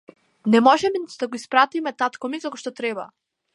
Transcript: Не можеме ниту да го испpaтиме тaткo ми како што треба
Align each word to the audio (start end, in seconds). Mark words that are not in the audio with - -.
Не 0.55 0.61
можеме 0.67 1.01
ниту 1.03 1.19
да 1.25 1.29
го 1.35 1.39
испpaтиме 1.41 1.95
тaткo 2.03 2.33
ми 2.35 2.43
како 2.47 2.65
што 2.65 2.75
треба 2.83 3.09